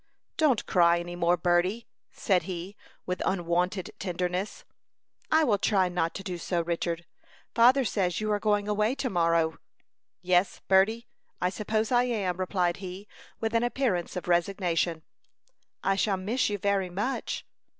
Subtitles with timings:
[0.35, 4.65] "Don't cry any more, Berty," said he, with unwonted tenderness.
[5.29, 7.05] "I will try not to do so, Richard.
[7.53, 9.59] Father says you are going away to morrow."
[10.23, 11.05] "Yes, Berty,
[11.39, 13.07] I suppose I am," replied he,
[13.39, 15.03] with an appearance of resignation.
[15.83, 17.45] "I shall miss you very much."